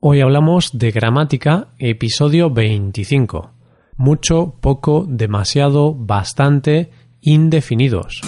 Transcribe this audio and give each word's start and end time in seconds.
Hoy 0.00 0.20
hablamos 0.20 0.78
de 0.78 0.92
gramática, 0.92 1.70
episodio 1.76 2.50
25. 2.50 3.50
Mucho, 3.96 4.54
poco, 4.60 5.04
demasiado, 5.08 5.92
bastante, 5.92 6.92
indefinidos. 7.20 8.20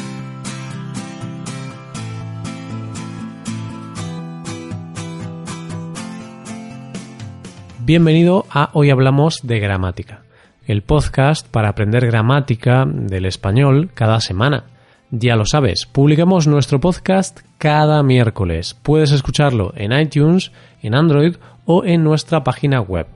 Bienvenido 7.79 8.47
a 8.51 8.71
Hoy 8.73 8.91
Hablamos 8.91 9.39
de 9.45 9.61
Gramática, 9.61 10.25
el 10.67 10.83
podcast 10.83 11.47
para 11.47 11.69
aprender 11.69 12.05
gramática 12.05 12.85
del 12.85 13.27
español 13.27 13.93
cada 13.95 14.21
semana. 14.21 14.65
Ya 15.13 15.35
lo 15.35 15.45
sabes, 15.45 15.87
publicamos 15.87 16.47
nuestro 16.47 16.79
podcast 16.79 17.41
cada 17.59 18.01
miércoles. 18.05 18.79
Puedes 18.81 19.11
escucharlo 19.11 19.73
en 19.75 19.91
iTunes, 19.91 20.53
en 20.83 20.95
Android 20.95 21.35
o 21.65 21.85
en 21.85 22.05
nuestra 22.05 22.45
página 22.45 22.81
web. 22.81 23.09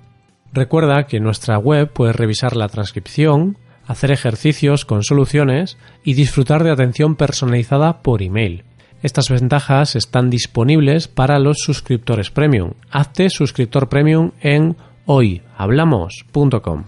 Recuerda 0.52 1.07
que 1.07 1.19
en 1.19 1.23
nuestra 1.23 1.57
web 1.57 1.93
puedes 1.93 2.16
revisar 2.16 2.57
la 2.57 2.69
transcripción, 2.69 3.59
hacer 3.87 4.11
ejercicios 4.11 4.85
con 4.85 5.05
soluciones 5.05 5.79
y 6.02 6.15
disfrutar 6.15 6.65
de 6.65 6.73
atención 6.73 7.15
personalizada 7.15 8.02
por 8.02 8.23
email. 8.23 8.65
Estas 9.05 9.30
ventajas 9.30 9.95
están 9.95 10.30
disponibles 10.30 11.07
para 11.07 11.38
los 11.38 11.59
suscriptores 11.59 12.33
premium. 12.33 12.73
Hazte 12.91 13.30
suscriptor 13.30 13.88
premium 13.88 14.33
en 14.41 14.77
hoyhablamos.com. 15.07 16.85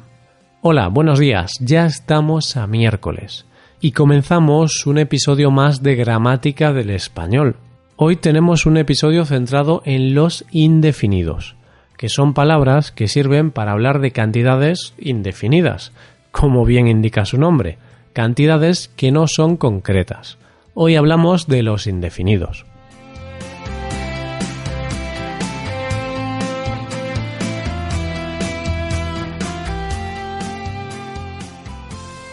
Hola, 0.63 0.89
buenos 0.89 1.21
días. 1.21 1.53
Ya 1.61 1.87
estamos 1.87 2.57
a 2.57 2.67
miércoles 2.67 3.47
y 3.87 3.93
comenzamos 3.93 4.85
un 4.85 4.99
episodio 4.99 5.53
más 5.53 5.81
de 5.81 5.95
gramática 5.95 6.73
del 6.73 6.91
español. 6.91 7.55
Hoy 7.95 8.17
tenemos 8.17 8.67
un 8.67 8.79
episodio 8.79 9.25
centrado 9.25 9.81
en 9.85 10.13
los 10.13 10.45
indefinidos, 10.51 11.55
que 11.97 12.09
son 12.09 12.35
palabras 12.35 12.91
que 12.91 13.07
sirven 13.07 13.53
para 13.53 13.71
hablar 13.71 14.01
de 14.01 14.11
cantidades 14.11 14.93
indefinidas, 14.99 15.93
como 16.33 16.65
bien 16.65 16.89
indica 16.89 17.25
su 17.27 17.39
nombre, 17.39 17.79
cantidades 18.13 18.89
que 18.97 19.13
no 19.13 19.29
son 19.29 19.57
concretas. 19.57 20.37
Hoy 20.75 20.97
hablamos 20.97 21.47
de 21.47 21.63
los 21.63 21.87
indefinidos. 21.87 22.67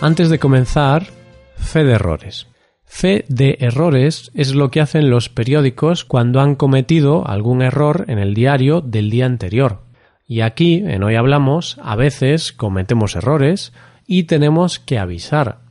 Antes 0.02 0.31
de 0.31 0.39
comenzar, 0.39 1.06
fe 1.73 1.83
de 1.83 1.93
errores. 1.93 2.45
Fe 2.85 3.25
de 3.29 3.57
errores 3.59 4.29
es 4.35 4.53
lo 4.53 4.69
que 4.69 4.79
hacen 4.79 5.09
los 5.09 5.29
periódicos 5.29 6.05
cuando 6.05 6.39
han 6.39 6.53
cometido 6.53 7.27
algún 7.27 7.63
error 7.63 8.05
en 8.09 8.19
el 8.19 8.35
diario 8.35 8.81
del 8.81 9.09
día 9.09 9.25
anterior. 9.25 9.81
Y 10.27 10.41
aquí, 10.41 10.83
en 10.85 11.01
Hoy 11.01 11.16
Hablamos, 11.16 11.79
a 11.81 11.95
veces 11.95 12.51
cometemos 12.51 13.16
errores 13.16 13.73
y 14.05 14.25
tenemos 14.25 14.77
que 14.77 14.99
avisar. 14.99 15.61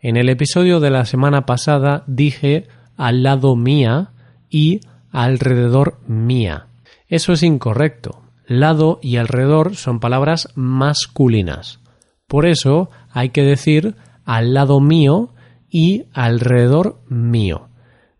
En 0.00 0.16
el 0.16 0.30
episodio 0.30 0.80
de 0.80 0.88
la 0.88 1.04
semana 1.04 1.44
pasada 1.44 2.04
dije 2.06 2.66
al 2.96 3.22
lado 3.22 3.54
mía 3.54 4.12
y 4.48 4.80
alrededor 5.12 5.98
mía. 6.06 6.68
Eso 7.06 7.34
es 7.34 7.42
incorrecto. 7.42 8.22
Lado 8.46 8.98
y 9.02 9.18
alrededor 9.18 9.76
son 9.76 10.00
palabras 10.00 10.48
masculinas. 10.54 11.80
Por 12.26 12.46
eso 12.46 12.88
hay 13.10 13.28
que 13.28 13.42
decir 13.42 13.94
al 14.24 14.54
lado 14.54 14.80
mío 14.80 15.34
y 15.70 16.06
alrededor 16.12 17.00
mío. 17.08 17.68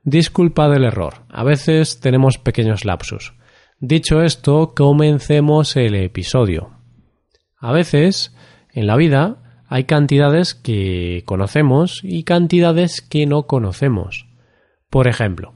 Disculpa 0.03 0.69
del 0.69 0.85
error. 0.85 1.25
A 1.29 1.45
veces 1.45 2.01
tenemos 2.01 2.39
pequeños 2.39 2.85
lapsus. 2.85 3.35
Dicho 3.81 4.23
esto, 4.23 4.75
comencemos 4.75 5.77
el 5.77 5.95
episodio. 5.95 6.71
A 7.59 7.73
veces, 7.73 8.35
en 8.73 8.87
la 8.87 8.97
vida, 8.97 9.63
hay 9.69 9.85
cantidades 9.85 10.55
que 10.55 11.23
conocemos 11.27 12.01
y 12.03 12.25
cantidades 12.25 13.03
que 13.03 13.27
no 13.27 13.45
conocemos. 13.45 14.27
Por 14.89 15.07
ejemplo, 15.07 15.55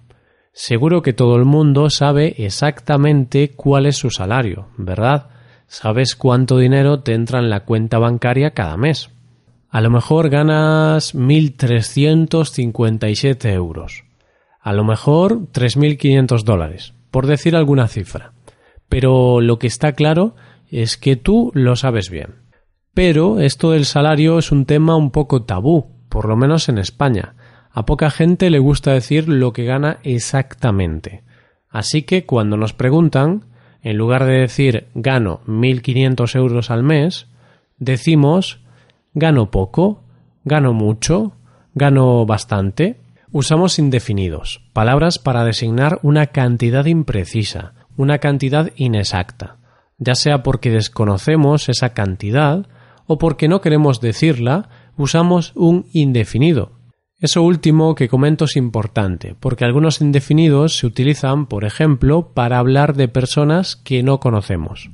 seguro 0.53 1.03
que 1.03 1.13
todo 1.13 1.37
el 1.37 1.45
mundo 1.45 1.91
sabe 1.91 2.35
exactamente 2.39 3.51
cuál 3.51 3.87
es 3.87 3.97
su 3.97 4.11
salario, 4.11 4.69
¿verdad? 4.77 5.31
Sabes 5.67 6.15
cuánto 6.15 6.59
dinero 6.59 7.01
te 7.01 7.15
entra 7.15 7.41
en 7.41 7.51
la 7.51 7.65
cuenta 7.65 7.99
bancaria 7.99 8.53
cada 8.53 8.77
mes. 8.77 9.11
A 9.75 9.81
lo 9.81 9.91
mejor 9.91 10.29
ganas 10.29 11.17
1.357 11.17 13.53
euros. 13.53 14.05
A 14.61 14.73
lo 14.73 14.85
mejor 14.85 15.49
3.500 15.51 16.45
dólares, 16.45 16.95
por 17.11 17.27
decir 17.27 17.57
alguna 17.57 17.89
cifra. 17.89 18.35
Pero 18.89 19.41
lo 19.41 19.59
que 19.59 19.67
está 19.67 19.95
claro 19.95 20.37
es 20.71 20.97
que 20.97 21.17
tú 21.17 21.51
lo 21.55 21.75
sabes 21.75 22.09
bien. 22.09 22.37
Pero 22.95 23.41
esto 23.41 23.73
del 23.73 23.85
salario 23.85 24.39
es 24.39 24.53
un 24.53 24.65
tema 24.65 24.95
un 24.95 25.11
poco 25.11 25.43
tabú, 25.43 25.91
por 26.09 26.29
lo 26.29 26.37
menos 26.37 26.69
en 26.69 26.79
España. 26.79 27.35
A 27.73 27.85
poca 27.85 28.13
gente 28.13 28.51
le 28.51 28.61
gusta 28.61 28.93
decir 28.93 29.29
lo 29.29 29.53
que 29.53 29.65
gana 29.65 29.99
exactamente. 30.05 31.25
Así 31.69 32.03
que 32.03 32.27
cuando 32.27 32.57
nos 32.57 32.75
preguntan, 32.75 33.47
en 33.83 33.97
lugar 33.97 34.25
de 34.25 34.39
decir 34.39 34.87
gano 34.95 35.41
1.500 35.49 36.37
euros 36.37 36.71
al 36.71 36.85
mes, 36.85 37.27
decimos 37.79 38.61
gano 39.15 39.51
poco, 39.51 40.03
gano 40.45 40.73
mucho, 40.73 41.33
gano 41.75 42.27
bastante. 42.27 43.01
Usamos 43.31 43.79
indefinidos, 43.79 44.63
palabras 44.73 45.19
para 45.19 45.45
designar 45.45 45.99
una 46.03 46.27
cantidad 46.27 46.85
imprecisa, 46.85 47.75
una 47.97 48.19
cantidad 48.19 48.71
inexacta, 48.77 49.57
ya 49.99 50.15
sea 50.15 50.43
porque 50.43 50.71
desconocemos 50.71 51.69
esa 51.69 51.91
cantidad 51.95 52.67
o 53.07 53.19
porque 53.19 53.49
no 53.49 53.61
queremos 53.61 54.01
decirla, 54.01 54.69
usamos 54.97 55.53
un 55.57 55.87
indefinido. 55.93 56.73
Eso 57.19 57.43
último 57.43 57.95
que 57.95 58.09
comento 58.09 58.45
es 58.45 58.57
importante, 58.57 59.35
porque 59.39 59.65
algunos 59.65 60.01
indefinidos 60.01 60.77
se 60.79 60.87
utilizan, 60.87 61.47
por 61.47 61.65
ejemplo, 61.65 62.33
para 62.35 62.59
hablar 62.59 62.95
de 62.95 63.09
personas 63.09 63.77
que 63.77 64.03
no 64.03 64.21
conocemos. 64.21 64.91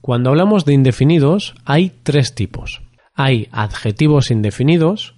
Cuando 0.00 0.30
hablamos 0.30 0.64
de 0.64 0.74
indefinidos 0.74 1.54
hay 1.64 1.92
tres 2.02 2.34
tipos 2.34 2.82
hay 3.22 3.48
adjetivos 3.52 4.30
indefinidos, 4.30 5.14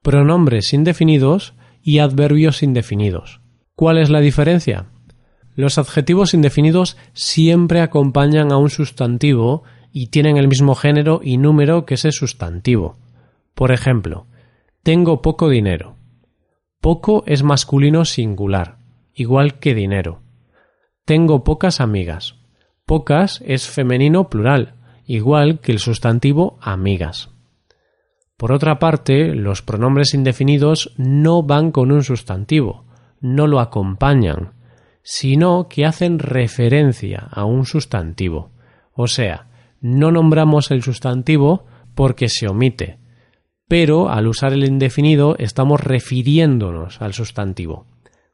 pronombres 0.00 0.72
indefinidos 0.72 1.52
y 1.82 1.98
adverbios 1.98 2.62
indefinidos. 2.62 3.42
¿Cuál 3.76 3.98
es 3.98 4.08
la 4.08 4.20
diferencia? 4.20 4.86
Los 5.54 5.76
adjetivos 5.76 6.32
indefinidos 6.32 6.96
siempre 7.12 7.82
acompañan 7.82 8.50
a 8.50 8.56
un 8.56 8.70
sustantivo 8.70 9.62
y 9.92 10.06
tienen 10.06 10.38
el 10.38 10.48
mismo 10.48 10.74
género 10.74 11.20
y 11.22 11.36
número 11.36 11.84
que 11.84 11.94
ese 11.94 12.12
sustantivo. 12.12 12.96
Por 13.54 13.72
ejemplo, 13.72 14.26
tengo 14.82 15.20
poco 15.20 15.50
dinero. 15.50 15.96
Poco 16.80 17.24
es 17.26 17.42
masculino 17.42 18.06
singular, 18.06 18.78
igual 19.14 19.58
que 19.58 19.74
dinero. 19.74 20.22
Tengo 21.04 21.44
pocas 21.44 21.82
amigas. 21.82 22.36
Pocas 22.86 23.42
es 23.44 23.68
femenino 23.68 24.30
plural, 24.30 24.76
igual 25.06 25.60
que 25.60 25.72
el 25.72 25.78
sustantivo 25.78 26.58
amigas. 26.62 27.33
Por 28.36 28.52
otra 28.52 28.78
parte, 28.78 29.34
los 29.34 29.62
pronombres 29.62 30.14
indefinidos 30.14 30.92
no 30.96 31.42
van 31.42 31.70
con 31.70 31.92
un 31.92 32.02
sustantivo, 32.02 32.84
no 33.20 33.46
lo 33.46 33.60
acompañan, 33.60 34.54
sino 35.02 35.68
que 35.68 35.86
hacen 35.86 36.18
referencia 36.18 37.28
a 37.30 37.44
un 37.44 37.64
sustantivo. 37.64 38.50
O 38.92 39.06
sea, 39.06 39.48
no 39.80 40.10
nombramos 40.10 40.70
el 40.70 40.82
sustantivo 40.82 41.66
porque 41.94 42.28
se 42.28 42.48
omite, 42.48 42.98
pero 43.68 44.08
al 44.08 44.26
usar 44.26 44.52
el 44.52 44.64
indefinido 44.64 45.36
estamos 45.38 45.80
refiriéndonos 45.80 47.00
al 47.00 47.12
sustantivo. 47.12 47.86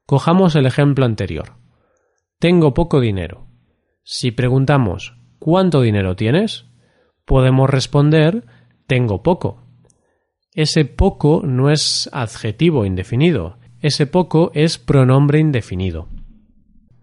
Cojamos 0.06 0.56
el 0.56 0.66
ejemplo 0.66 1.05
anterior. 1.05 1.56
Tengo 2.39 2.72
poco 2.72 3.00
dinero. 3.00 3.47
Si 4.03 4.31
preguntamos 4.31 5.16
¿cuánto 5.39 5.83
dinero 5.83 6.16
tienes? 6.16 6.66
podemos 7.24 7.71
responder 7.71 8.45
tengo 8.89 9.22
poco 9.22 9.70
ese 10.54 10.84
poco 10.84 11.42
no 11.44 11.70
es 11.70 12.10
adjetivo 12.12 12.84
indefinido, 12.84 13.56
ese 13.80 14.06
poco 14.06 14.50
es 14.54 14.78
pronombre 14.78 15.38
indefinido. 15.38 16.08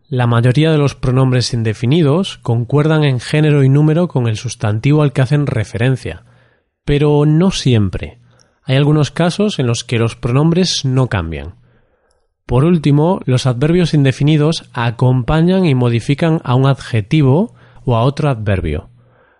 La 0.09 0.27
mayoría 0.27 0.71
de 0.71 0.77
los 0.77 0.95
pronombres 0.95 1.53
indefinidos 1.53 2.37
concuerdan 2.37 3.03
en 3.03 3.19
género 3.19 3.63
y 3.63 3.69
número 3.69 4.07
con 4.07 4.27
el 4.27 4.37
sustantivo 4.37 5.01
al 5.01 5.11
que 5.11 5.21
hacen 5.21 5.47
referencia, 5.47 6.23
pero 6.85 7.25
no 7.25 7.51
siempre. 7.51 8.19
Hay 8.63 8.75
algunos 8.75 9.11
casos 9.11 9.59
en 9.59 9.67
los 9.67 9.83
que 9.83 9.97
los 9.97 10.15
pronombres 10.15 10.85
no 10.85 11.07
cambian. 11.07 11.55
Por 12.45 12.63
último, 12.63 13.19
los 13.25 13.45
adverbios 13.45 13.93
indefinidos 13.93 14.69
acompañan 14.71 15.65
y 15.65 15.75
modifican 15.75 16.41
a 16.43 16.55
un 16.55 16.67
adjetivo 16.67 17.53
o 17.83 17.95
a 17.95 18.03
otro 18.03 18.29
adverbio. 18.29 18.89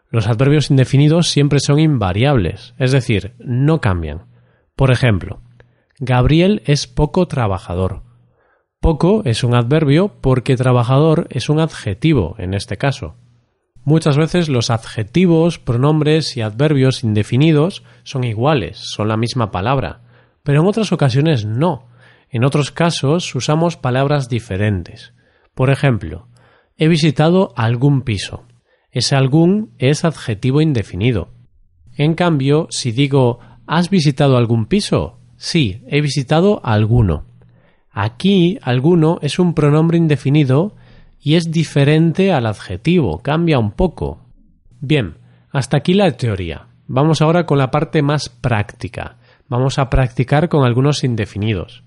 Los 0.09 0.27
adverbios 0.27 0.69
indefinidos 0.69 1.29
siempre 1.29 1.59
son 1.59 1.79
invariables, 1.79 2.73
es 2.77 2.91
decir, 2.91 3.35
no 3.39 3.81
cambian. 3.81 4.25
Por 4.75 4.91
ejemplo, 4.91 5.41
Gabriel 5.99 6.61
es 6.65 6.87
poco 6.87 7.27
trabajador. 7.27 8.03
Poco 8.79 9.23
es 9.25 9.43
un 9.43 9.55
adverbio 9.55 10.13
porque 10.21 10.55
trabajador 10.55 11.27
es 11.31 11.49
un 11.49 11.59
adjetivo 11.59 12.35
en 12.37 12.53
este 12.53 12.77
caso. 12.77 13.15
Muchas 13.83 14.17
veces 14.17 14.49
los 14.49 14.69
adjetivos, 14.69 15.59
pronombres 15.59 16.37
y 16.37 16.41
adverbios 16.41 17.03
indefinidos 17.03 17.83
son 18.03 18.23
iguales, 18.23 18.77
son 18.77 19.07
la 19.07 19.17
misma 19.17 19.49
palabra, 19.49 20.01
pero 20.43 20.61
en 20.61 20.67
otras 20.67 20.91
ocasiones 20.91 21.45
no. 21.45 21.87
En 22.29 22.45
otros 22.45 22.71
casos 22.71 23.33
usamos 23.33 23.77
palabras 23.77 24.29
diferentes. 24.29 25.13
Por 25.55 25.69
ejemplo, 25.69 26.27
he 26.77 26.87
visitado 26.87 27.53
algún 27.55 28.01
piso. 28.01 28.45
Ese 28.91 29.15
algún 29.15 29.71
es 29.77 30.05
adjetivo 30.05 30.61
indefinido. 30.61 31.29
En 31.95 32.13
cambio, 32.13 32.67
si 32.69 32.91
digo 32.91 33.39
¿has 33.65 33.89
visitado 33.89 34.37
algún 34.37 34.65
piso? 34.65 35.19
Sí, 35.37 35.83
he 35.87 36.01
visitado 36.01 36.61
alguno. 36.63 37.25
Aquí 37.91 38.57
alguno 38.61 39.19
es 39.21 39.39
un 39.39 39.53
pronombre 39.53 39.97
indefinido 39.97 40.75
y 41.19 41.35
es 41.35 41.51
diferente 41.51 42.31
al 42.31 42.45
adjetivo, 42.45 43.19
cambia 43.19 43.59
un 43.59 43.71
poco. 43.71 44.21
Bien, 44.79 45.17
hasta 45.51 45.77
aquí 45.77 45.93
la 45.93 46.11
teoría. 46.11 46.67
Vamos 46.87 47.21
ahora 47.21 47.45
con 47.45 47.57
la 47.57 47.71
parte 47.71 48.01
más 48.01 48.29
práctica. 48.29 49.17
Vamos 49.49 49.79
a 49.79 49.89
practicar 49.89 50.49
con 50.49 50.63
algunos 50.63 51.03
indefinidos. 51.03 51.83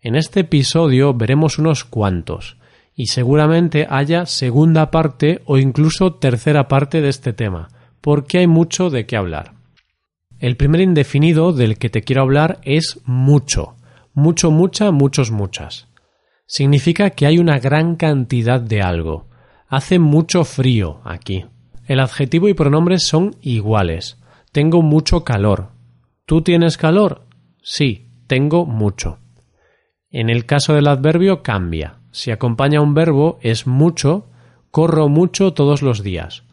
En 0.00 0.14
este 0.14 0.40
episodio 0.40 1.12
veremos 1.12 1.58
unos 1.58 1.84
cuantos, 1.84 2.56
y 2.98 3.06
seguramente 3.06 3.86
haya 3.88 4.26
segunda 4.26 4.90
parte 4.90 5.40
o 5.46 5.56
incluso 5.56 6.16
tercera 6.16 6.68
parte 6.68 7.00
de 7.00 7.08
este 7.08 7.32
tema, 7.32 7.68
porque 8.02 8.40
hay 8.40 8.46
mucho 8.46 8.90
de 8.90 9.06
qué 9.06 9.16
hablar. 9.16 9.54
El 10.38 10.58
primer 10.58 10.82
indefinido 10.82 11.54
del 11.54 11.78
que 11.78 11.88
te 11.88 12.02
quiero 12.02 12.20
hablar 12.20 12.58
es 12.62 13.00
mucho. 13.06 13.76
Mucho, 14.12 14.50
mucha, 14.50 14.90
muchos, 14.90 15.30
muchas 15.30 15.88
significa 16.48 17.10
que 17.10 17.26
hay 17.26 17.38
una 17.38 17.60
gran 17.60 17.94
cantidad 17.94 18.60
de 18.60 18.82
algo. 18.82 19.26
Hace 19.68 20.00
mucho 20.00 20.44
frío 20.44 21.00
aquí. 21.04 21.44
El 21.86 22.00
adjetivo 22.00 22.48
y 22.48 22.54
pronombres 22.54 23.06
son 23.06 23.36
iguales. 23.42 24.18
Tengo 24.50 24.82
mucho 24.82 25.24
calor. 25.24 25.68
¿Tú 26.24 26.42
tienes 26.42 26.76
calor? 26.76 27.26
Sí, 27.62 28.08
tengo 28.26 28.64
mucho. 28.64 29.18
En 30.10 30.30
el 30.30 30.46
caso 30.46 30.74
del 30.74 30.88
adverbio 30.88 31.42
cambia. 31.42 32.00
Si 32.10 32.30
acompaña 32.30 32.80
un 32.80 32.94
verbo 32.94 33.38
es 33.42 33.66
mucho, 33.66 34.30
corro 34.70 35.08
mucho 35.08 35.52
todos 35.52 35.82
los 35.82 36.02
días. 36.02 36.44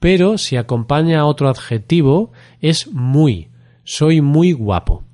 Pero 0.00 0.36
si 0.36 0.56
acompaña 0.56 1.24
otro 1.24 1.48
adjetivo 1.48 2.32
es 2.60 2.88
muy, 2.92 3.52
soy 3.84 4.20
muy 4.20 4.52
guapo. 4.52 5.04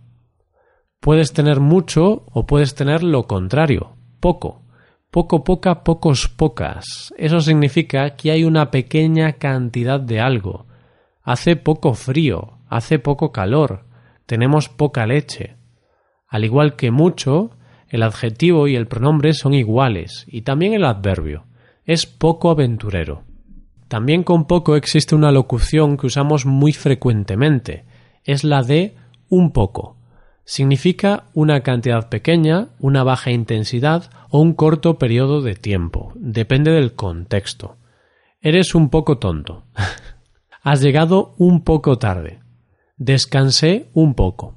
Puedes 1.00 1.32
tener 1.32 1.61
mucho 1.61 2.25
o 2.32 2.47
puedes 2.47 2.75
tener 2.75 3.02
lo 3.02 3.26
contrario, 3.26 3.97
poco. 4.20 4.62
Poco, 5.11 5.43
poca, 5.43 5.82
pocos, 5.82 6.29
pocas. 6.29 7.12
Eso 7.17 7.41
significa 7.41 8.11
que 8.17 8.31
hay 8.31 8.44
una 8.44 8.70
pequeña 8.70 9.32
cantidad 9.35 9.99
de 9.99 10.20
algo. 10.20 10.67
Hace 11.23 11.56
poco 11.56 11.94
frío, 11.94 12.58
hace 12.69 13.00
poco 13.00 13.32
calor, 13.32 13.87
tenemos 14.26 14.69
poca 14.69 15.06
leche. 15.06 15.56
Al 16.29 16.44
igual 16.44 16.76
que 16.76 16.93
mucho, 16.93 17.50
el 17.90 18.02
adjetivo 18.02 18.66
y 18.66 18.76
el 18.76 18.87
pronombre 18.87 19.34
son 19.34 19.52
iguales, 19.52 20.25
y 20.26 20.42
también 20.42 20.72
el 20.72 20.84
adverbio. 20.84 21.44
Es 21.84 22.06
poco 22.06 22.50
aventurero. 22.50 23.25
También 23.88 24.22
con 24.22 24.46
poco 24.46 24.76
existe 24.76 25.14
una 25.14 25.32
locución 25.32 25.96
que 25.96 26.06
usamos 26.06 26.46
muy 26.46 26.72
frecuentemente. 26.72 27.84
Es 28.25 28.44
la 28.44 28.62
de 28.62 28.94
un 29.28 29.52
poco 29.52 29.96
significa 30.50 31.26
una 31.32 31.60
cantidad 31.60 32.08
pequeña, 32.08 32.70
una 32.81 33.04
baja 33.04 33.31
intensidad 33.31 34.10
o 34.31 34.40
un 34.40 34.54
corto 34.54 34.98
periodo 34.98 35.43
de 35.43 35.54
tiempo. 35.54 36.12
Depende 36.16 36.72
del 36.72 36.96
contexto. 36.96 37.76
Eres 38.40 38.75
un 38.75 38.90
poco 38.90 39.19
tonto. 39.19 39.62
Has 40.64 40.81
llegado 40.81 41.34
un 41.38 41.62
poco 41.62 41.98
tarde. 41.98 42.40
Descansé 42.96 43.90
un 43.94 44.14
poco. 44.14 44.56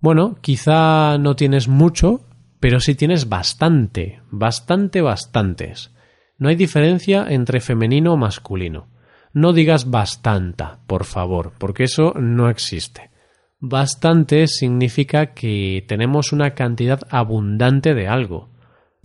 Bueno, 0.00 0.36
quizá 0.40 1.18
no 1.18 1.36
tienes 1.36 1.68
mucho, 1.68 2.22
pero 2.60 2.80
sí 2.80 2.94
tienes 2.94 3.28
bastante, 3.28 4.20
bastante, 4.30 5.00
bastantes. 5.02 5.92
No 6.38 6.48
hay 6.48 6.56
diferencia 6.56 7.26
entre 7.28 7.60
femenino 7.60 8.12
o 8.12 8.16
masculino. 8.16 8.88
No 9.32 9.52
digas 9.52 9.90
bastanta, 9.90 10.80
por 10.86 11.04
favor, 11.04 11.52
porque 11.58 11.84
eso 11.84 12.14
no 12.14 12.48
existe. 12.48 13.10
Bastante 13.58 14.46
significa 14.48 15.32
que 15.34 15.84
tenemos 15.88 16.32
una 16.32 16.54
cantidad 16.54 17.00
abundante 17.10 17.94
de 17.94 18.06
algo, 18.06 18.50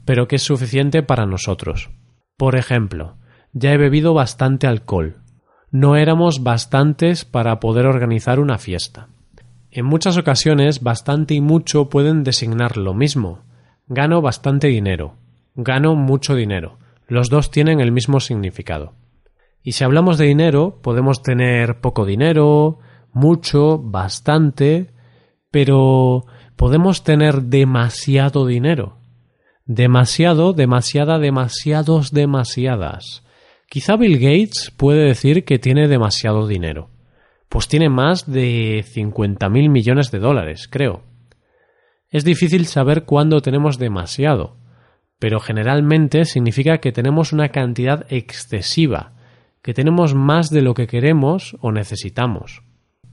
pero 0.06 0.28
que 0.28 0.38
es 0.38 0.44
suficiente 0.44 1.04
para 1.04 1.26
nosotros. 1.26 1.90
Por 2.38 2.56
ejemplo, 2.56 3.18
ya 3.54 3.72
he 3.72 3.78
bebido 3.78 4.14
bastante 4.14 4.68
alcohol. 4.68 5.18
No 5.72 5.96
éramos 5.96 6.44
bastantes 6.44 7.24
para 7.24 7.60
poder 7.60 7.86
organizar 7.86 8.40
una 8.40 8.58
fiesta. 8.58 9.08
En 9.74 9.86
muchas 9.86 10.18
ocasiones 10.18 10.84
bastante 10.84 11.34
y 11.34 11.40
mucho 11.40 11.88
pueden 11.88 12.26
designar 12.26 12.76
lo 12.76 12.94
mismo. 12.94 13.40
Gano 13.88 14.22
bastante 14.22 14.68
dinero. 14.68 15.16
Gano 15.56 15.96
mucho 15.96 16.36
dinero. 16.36 16.78
Los 17.08 17.30
dos 17.30 17.52
tienen 17.52 17.80
el 17.80 17.94
mismo 17.94 18.20
significado. 18.20 18.94
Y 19.64 19.72
si 19.72 19.86
hablamos 19.86 20.18
de 20.18 20.26
dinero, 20.26 20.80
podemos 20.82 21.22
tener 21.22 21.80
poco 21.80 22.06
dinero, 22.06 22.80
mucho, 23.14 23.78
bastante, 23.78 24.92
pero 25.52 26.26
podemos 26.58 27.06
tener 27.06 27.44
demasiado 27.44 28.46
dinero. 28.46 28.98
Demasiado, 29.66 30.52
demasiada, 30.52 31.18
demasiados, 31.18 32.12
demasiadas. 32.12 33.24
Quizá 33.70 33.96
Bill 33.96 34.20
Gates 34.20 34.74
puede 34.76 35.06
decir 35.06 35.46
que 35.46 35.60
tiene 35.60 35.88
demasiado 35.88 36.46
dinero. 36.46 36.91
Pues 37.52 37.68
tiene 37.68 37.90
más 37.90 38.32
de 38.32 38.82
cincuenta 38.88 39.50
mil 39.50 39.70
millones 39.70 40.10
de 40.10 40.20
dólares, 40.20 40.70
creo. 40.72 41.04
Es 42.10 42.24
difícil 42.24 42.66
saber 42.66 43.04
cuándo 43.04 43.42
tenemos 43.42 43.78
demasiado, 43.78 44.56
pero 45.20 45.42
generalmente 45.42 46.24
significa 46.24 46.78
que 46.78 46.94
tenemos 46.94 47.34
una 47.34 47.50
cantidad 47.50 48.06
excesiva, 48.08 49.16
que 49.62 49.74
tenemos 49.74 50.16
más 50.16 50.50
de 50.50 50.62
lo 50.62 50.74
que 50.74 50.88
queremos 50.88 51.58
o 51.60 51.74
necesitamos. 51.74 52.64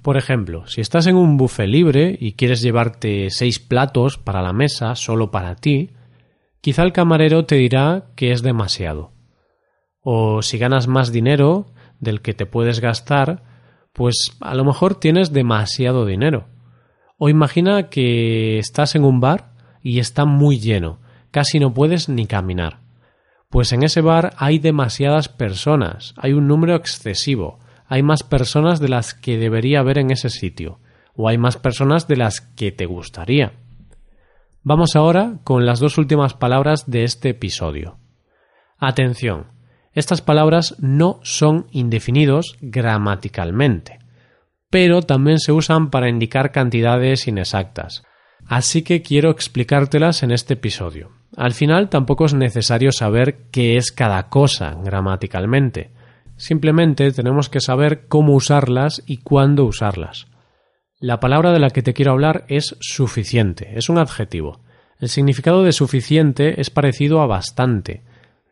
Por 0.02 0.17
ejemplo, 0.17 0.69
si 0.69 0.82
estás 0.82 1.08
en 1.08 1.17
un 1.17 1.37
buffet 1.37 1.67
libre 1.67 2.17
y 2.20 2.35
quieres 2.35 2.62
llevarte 2.62 3.31
seis 3.31 3.58
platos 3.58 4.19
para 4.19 4.40
la 4.40 4.52
mesa 4.52 4.94
solo 4.94 5.32
para 5.32 5.56
ti, 5.56 5.90
quizá 6.61 6.85
el 6.85 6.93
camarero 6.93 7.44
te 7.44 7.56
dirá 7.56 8.12
que 8.14 8.31
es 8.31 8.43
demasiado. 8.43 9.11
O 10.00 10.43
si 10.43 10.58
ganas 10.58 10.87
más 10.87 11.11
dinero 11.11 11.67
del 11.99 12.20
que 12.23 12.35
te 12.35 12.46
puedes 12.46 12.79
gastar, 12.79 13.58
pues 13.99 14.37
a 14.40 14.55
lo 14.55 14.64
mejor 14.64 14.95
tienes 14.95 15.33
demasiado 15.33 16.07
dinero. 16.07 16.47
O 17.19 17.28
imagina 17.28 17.88
que 17.88 18.61
estás 18.61 18.95
en 18.95 19.02
un 19.02 19.19
bar 19.19 19.55
y 19.83 19.99
está 19.99 20.25
muy 20.25 20.61
lleno, 20.61 21.00
casi 21.33 21.59
no 21.59 21.75
puedes 21.75 22.09
ni 22.09 22.26
caminar. 22.26 22.78
Pues 23.50 23.73
en 23.73 23.83
ese 23.83 24.00
bar 24.00 24.35
hay 24.37 24.61
demasiadas 24.61 25.28
personas, 25.28 26.14
hay 26.17 26.33
un 26.33 26.47
número 26.47 26.76
excesivo, 26.76 27.59
hay 27.88 28.05
más 28.05 28.23
personas 28.23 28.78
de 28.78 28.88
las 28.88 29.14
que 29.14 29.37
debería 29.37 29.81
haber 29.81 29.99
en 29.99 30.12
ese 30.12 30.31
sitio, 30.31 30.78
o 31.17 31.28
hay 31.28 31.37
más 31.37 31.57
personas 31.57 32.07
de 32.07 32.19
las 32.19 32.40
que 32.40 32.71
te 32.71 32.87
gustaría. 32.87 33.55
Vamos 34.62 34.95
ahora 34.95 35.40
con 35.43 35.67
las 35.67 35.81
dos 35.81 35.99
últimas 35.99 36.35
palabras 36.35 36.88
de 36.88 37.02
este 37.02 37.31
episodio. 37.31 37.99
Atención, 38.78 39.58
estas 39.92 40.23
palabras 40.23 40.76
no 40.78 41.21
son 41.23 41.66
indefinidos 41.71 42.57
gramaticalmente, 42.61 43.99
pero 44.71 45.02
también 45.02 45.38
se 45.38 45.52
usan 45.52 45.90
para 45.90 46.09
indicar 46.09 46.52
cantidades 46.52 47.26
inexactas, 47.26 48.02
así 48.47 48.83
que 48.83 49.02
quiero 49.02 49.30
explicártelas 49.30 50.23
en 50.23 50.30
este 50.30 50.54
episodio. 50.54 51.11
Al 51.37 51.52
final 51.52 51.88
tampoco 51.88 52.25
es 52.25 52.35
necesario 52.35 52.92
saber 52.92 53.49
qué 53.50 53.76
es 53.76 53.92
cada 53.92 54.28
cosa 54.28 54.76
gramaticalmente, 54.83 55.92
Simplemente 56.38 57.11
tenemos 57.11 57.49
que 57.49 57.61
saber 57.61 58.07
cómo 58.07 58.35
usarlas 58.35 59.02
y 59.07 59.18
cuándo 59.18 59.64
usarlas. 59.64 60.28
La 61.00 61.18
palabra 61.18 61.52
de 61.52 61.59
la 61.59 61.71
que 61.71 61.83
te 61.83 61.95
quiero 61.95 62.12
hablar 62.12 62.45
es 62.49 62.76
suficiente, 62.80 63.73
es 63.76 63.88
un 63.88 63.99
adjetivo. 63.99 64.61
El 65.00 65.09
significado 65.09 65.64
de 65.64 65.73
suficiente 65.73 66.61
es 66.61 66.71
parecido 66.71 67.21
a 67.21 67.26
bastante. 67.26 68.02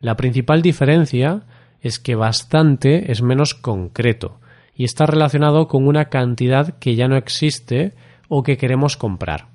La 0.07 0.17
principal 0.17 0.63
diferencia 0.63 1.43
es 1.81 1.99
que 1.99 2.15
bastante 2.15 3.11
es 3.11 3.23
menos 3.23 3.57
concreto 3.57 4.39
y 4.73 4.85
está 4.85 5.05
relacionado 5.05 5.67
con 5.67 5.89
una 5.89 6.05
cantidad 6.05 6.79
que 6.79 6.95
ya 6.95 7.09
no 7.09 7.17
existe 7.17 7.93
o 8.29 8.45
que 8.45 8.57
queremos 8.57 8.97
comprar. 8.97 9.49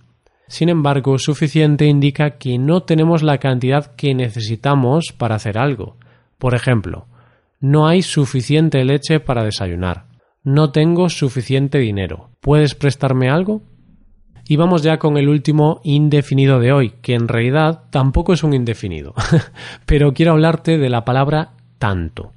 Sin 0.49 0.67
embargo, 0.67 1.17
suficiente 1.19 1.85
indica 1.85 2.31
que 2.31 2.57
no 2.57 2.83
tenemos 2.83 3.23
la 3.23 3.37
cantidad 3.37 3.95
que 3.95 4.13
necesitamos 4.13 5.13
para 5.17 5.35
hacer 5.35 5.57
algo. 5.57 5.95
Por 6.37 6.53
ejemplo, 6.53 7.05
no 7.61 7.87
hay 7.87 8.01
suficiente 8.01 8.83
leche 8.83 9.21
para 9.21 9.45
desayunar. 9.45 10.07
No 10.43 10.73
tengo 10.73 11.07
suficiente 11.07 11.77
dinero. 11.77 12.29
¿Puedes 12.41 12.75
prestarme 12.75 13.29
algo? 13.29 13.61
Y 14.51 14.57
vamos 14.57 14.83
ya 14.83 14.99
con 14.99 15.15
el 15.15 15.29
último 15.29 15.79
indefinido 15.81 16.59
de 16.59 16.73
hoy, 16.73 16.89
que 17.01 17.13
en 17.13 17.29
realidad 17.29 17.85
tampoco 17.89 18.33
es 18.33 18.43
un 18.43 18.53
indefinido, 18.53 19.13
pero 19.85 20.13
quiero 20.13 20.33
hablarte 20.33 20.77
de 20.77 20.89
la 20.89 21.05
palabra 21.05 21.53
tanto. 21.79 22.33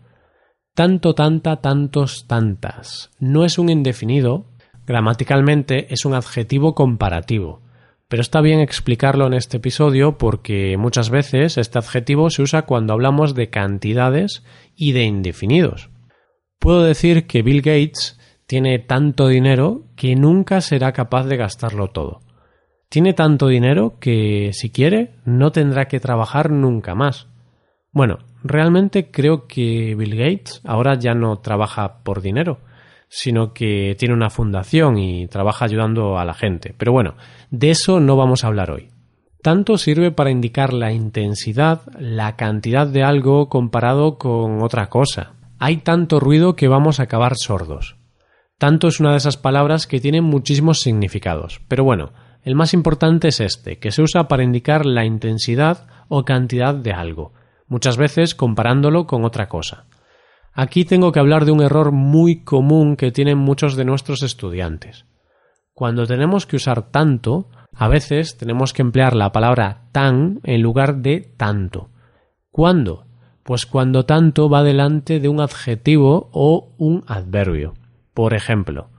Tanto, 0.76 1.16
tanta, 1.16 1.56
tantos, 1.56 2.28
tantas. 2.28 3.10
No 3.18 3.44
es 3.44 3.58
un 3.58 3.68
indefinido, 3.68 4.46
gramaticalmente 4.86 5.92
es 5.92 6.04
un 6.04 6.14
adjetivo 6.14 6.76
comparativo. 6.76 7.62
Pero 8.06 8.20
está 8.20 8.40
bien 8.40 8.60
explicarlo 8.60 9.26
en 9.26 9.34
este 9.34 9.56
episodio 9.56 10.16
porque 10.16 10.76
muchas 10.78 11.10
veces 11.10 11.58
este 11.58 11.80
adjetivo 11.80 12.30
se 12.30 12.42
usa 12.42 12.62
cuando 12.62 12.92
hablamos 12.92 13.34
de 13.34 13.50
cantidades 13.50 14.44
y 14.76 14.92
de 14.92 15.02
indefinidos. 15.02 15.90
Puedo 16.60 16.84
decir 16.84 17.26
que 17.26 17.42
Bill 17.42 17.60
Gates 17.60 18.20
tiene 18.54 18.78
tanto 18.78 19.26
dinero 19.26 19.82
que 19.96 20.14
nunca 20.14 20.60
será 20.60 20.92
capaz 20.92 21.24
de 21.24 21.36
gastarlo 21.36 21.88
todo. 21.88 22.20
Tiene 22.88 23.12
tanto 23.12 23.48
dinero 23.48 23.98
que, 23.98 24.50
si 24.52 24.70
quiere, 24.70 25.16
no 25.24 25.50
tendrá 25.50 25.88
que 25.88 25.98
trabajar 25.98 26.52
nunca 26.52 26.94
más. 26.94 27.26
Bueno, 27.90 28.18
realmente 28.44 29.10
creo 29.10 29.48
que 29.48 29.96
Bill 29.96 30.14
Gates 30.14 30.60
ahora 30.64 30.96
ya 30.96 31.14
no 31.14 31.40
trabaja 31.40 32.04
por 32.04 32.22
dinero, 32.22 32.60
sino 33.08 33.52
que 33.52 33.96
tiene 33.98 34.14
una 34.14 34.30
fundación 34.30 34.98
y 34.98 35.26
trabaja 35.26 35.64
ayudando 35.64 36.16
a 36.16 36.24
la 36.24 36.34
gente. 36.34 36.76
Pero 36.78 36.92
bueno, 36.92 37.16
de 37.50 37.70
eso 37.70 37.98
no 37.98 38.14
vamos 38.14 38.44
a 38.44 38.46
hablar 38.46 38.70
hoy. 38.70 38.90
Tanto 39.42 39.78
sirve 39.78 40.12
para 40.12 40.30
indicar 40.30 40.72
la 40.72 40.92
intensidad, 40.92 41.82
la 41.98 42.36
cantidad 42.36 42.86
de 42.86 43.02
algo 43.02 43.48
comparado 43.48 44.16
con 44.16 44.62
otra 44.62 44.86
cosa. 44.90 45.32
Hay 45.58 45.78
tanto 45.78 46.20
ruido 46.20 46.54
que 46.54 46.68
vamos 46.68 47.00
a 47.00 47.02
acabar 47.02 47.34
sordos. 47.34 47.96
Tanto 48.58 48.88
es 48.88 49.00
una 49.00 49.10
de 49.10 49.16
esas 49.16 49.36
palabras 49.36 49.86
que 49.86 50.00
tienen 50.00 50.24
muchísimos 50.24 50.80
significados. 50.80 51.60
Pero 51.68 51.84
bueno, 51.84 52.12
el 52.42 52.54
más 52.54 52.74
importante 52.74 53.28
es 53.28 53.40
este, 53.40 53.78
que 53.78 53.90
se 53.90 54.02
usa 54.02 54.28
para 54.28 54.44
indicar 54.44 54.86
la 54.86 55.04
intensidad 55.04 55.86
o 56.08 56.24
cantidad 56.24 56.74
de 56.74 56.92
algo, 56.92 57.32
muchas 57.66 57.96
veces 57.96 58.34
comparándolo 58.34 59.06
con 59.06 59.24
otra 59.24 59.48
cosa. 59.48 59.86
Aquí 60.52 60.84
tengo 60.84 61.10
que 61.10 61.18
hablar 61.18 61.46
de 61.46 61.52
un 61.52 61.62
error 61.62 61.90
muy 61.90 62.44
común 62.44 62.96
que 62.96 63.10
tienen 63.10 63.38
muchos 63.38 63.74
de 63.74 63.84
nuestros 63.84 64.22
estudiantes. 64.22 65.04
Cuando 65.72 66.06
tenemos 66.06 66.46
que 66.46 66.56
usar 66.56 66.90
tanto, 66.92 67.48
a 67.74 67.88
veces 67.88 68.36
tenemos 68.36 68.72
que 68.72 68.82
emplear 68.82 69.16
la 69.16 69.32
palabra 69.32 69.88
tan 69.90 70.38
en 70.44 70.62
lugar 70.62 70.98
de 70.98 71.32
tanto. 71.36 71.90
¿Cuándo? 72.52 73.06
Pues 73.42 73.66
cuando 73.66 74.04
tanto 74.04 74.48
va 74.48 74.62
delante 74.62 75.18
de 75.18 75.28
un 75.28 75.40
adjetivo 75.40 76.28
o 76.32 76.72
un 76.78 77.02
adverbio. 77.08 77.74
Por 78.14 78.32
ejemplo, 78.34 78.90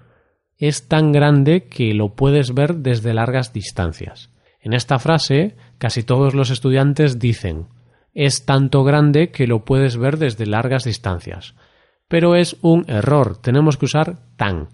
es 0.57 0.87
tan 0.87 1.11
grande 1.11 1.67
que 1.67 1.93
lo 1.93 2.15
puedes 2.15 2.53
ver 2.53 2.75
desde 2.75 3.13
largas 3.13 3.53
distancias. 3.53 4.31
En 4.59 4.73
esta 4.73 4.99
frase, 4.99 5.55
casi 5.77 6.03
todos 6.03 6.33
los 6.33 6.49
estudiantes 6.49 7.19
dicen 7.19 7.67
es 8.15 8.45
tanto 8.45 8.83
grande 8.85 9.29
que 9.29 9.45
lo 9.45 9.65
puedes 9.65 9.97
ver 9.97 10.17
desde 10.17 10.47
largas 10.47 10.85
distancias. 10.85 11.53
Pero 12.07 12.35
es 12.35 12.55
un 12.61 12.85
error, 12.87 13.37
tenemos 13.37 13.77
que 13.77 13.85
usar 13.85 14.19
tan. 14.37 14.69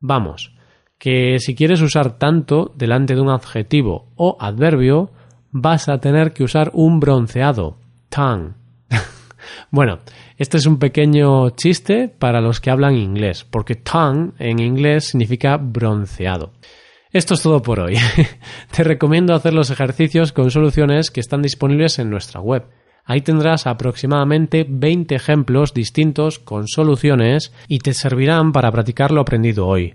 Vamos, 0.00 0.56
que 0.98 1.38
si 1.38 1.54
quieres 1.54 1.82
usar 1.82 2.18
tanto 2.18 2.72
delante 2.74 3.14
de 3.14 3.20
un 3.20 3.28
adjetivo 3.28 4.12
o 4.16 4.38
adverbio, 4.40 5.10
vas 5.50 5.88
a 5.88 5.98
tener 5.98 6.32
que 6.32 6.44
usar 6.44 6.70
un 6.72 6.98
bronceado, 6.98 7.76
tan. 8.08 8.56
Bueno, 9.72 10.00
este 10.36 10.58
es 10.58 10.66
un 10.66 10.78
pequeño 10.78 11.48
chiste 11.50 12.06
para 12.06 12.42
los 12.42 12.60
que 12.60 12.70
hablan 12.70 12.94
inglés, 12.94 13.46
porque 13.50 13.74
tan 13.74 14.34
en 14.38 14.58
inglés 14.58 15.06
significa 15.06 15.56
bronceado. 15.56 16.52
Esto 17.10 17.32
es 17.32 17.40
todo 17.40 17.62
por 17.62 17.80
hoy. 17.80 17.96
Te 18.70 18.84
recomiendo 18.84 19.34
hacer 19.34 19.54
los 19.54 19.70
ejercicios 19.70 20.32
con 20.32 20.50
soluciones 20.50 21.10
que 21.10 21.20
están 21.20 21.40
disponibles 21.40 21.98
en 21.98 22.10
nuestra 22.10 22.38
web. 22.40 22.64
Ahí 23.06 23.22
tendrás 23.22 23.66
aproximadamente 23.66 24.66
20 24.68 25.14
ejemplos 25.14 25.72
distintos 25.72 26.38
con 26.38 26.68
soluciones 26.68 27.54
y 27.66 27.78
te 27.78 27.94
servirán 27.94 28.52
para 28.52 28.70
practicar 28.70 29.10
lo 29.10 29.22
aprendido 29.22 29.66
hoy. 29.66 29.94